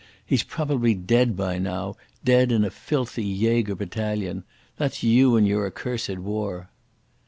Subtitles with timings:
[0.25, 4.45] He is probably dead by now, dead in a filthy jaeger battalion.
[4.77, 6.71] That's you and your accursed war."